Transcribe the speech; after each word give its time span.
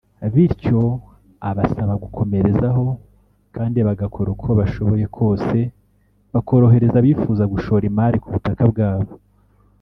bityo 0.33 0.79
abasaba 1.49 1.93
gukomerezaho 2.03 2.85
kandi 3.55 3.79
bagakora 3.87 4.27
uko 4.35 4.49
bashoboye 4.59 5.05
kose 5.17 5.59
bakorohereza 6.33 6.95
abifuza 6.99 7.43
gushora 7.53 7.83
imari 7.91 8.17
ku 8.23 8.29
butaka 8.35 8.63
bwabo 8.71 9.13